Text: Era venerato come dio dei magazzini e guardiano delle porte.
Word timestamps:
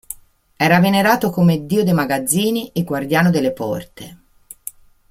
Era 0.57 0.79
venerato 0.79 1.29
come 1.29 1.67
dio 1.67 1.83
dei 1.83 1.93
magazzini 1.93 2.71
e 2.71 2.83
guardiano 2.83 3.29
delle 3.29 3.51
porte. 3.51 4.17